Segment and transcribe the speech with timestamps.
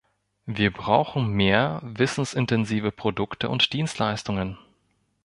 [0.47, 4.57] Wir brauchen mehr wissensintensive Produkte und Dienstleistungen.